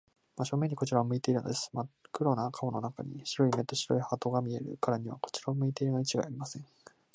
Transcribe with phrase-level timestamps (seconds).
[0.35, 1.69] 真正面にこちらを向いているのです。
[1.73, 6.65] まっ黒な顔の中に、白い目と白い歯とが見えるからには、こちらを向いているのにちがいありません。